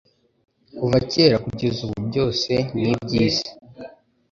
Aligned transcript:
kuva 0.77 0.97
kera 1.11 1.37
kugeza 1.45 1.79
ubu 1.85 1.99
byose 2.09 2.51
ni 2.81 2.91
byi 3.03 3.25
si 3.37 3.49